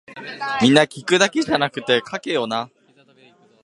[0.63, 2.71] 皆聞くだけじゃなくて書けよな